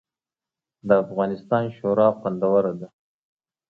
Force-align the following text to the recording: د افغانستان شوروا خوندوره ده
د 0.87 0.89
افغانستان 1.03 1.63
شوروا 1.77 2.09
خوندوره 2.19 2.73
ده 2.79 2.87